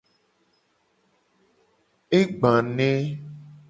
[2.17, 2.89] E gba ne.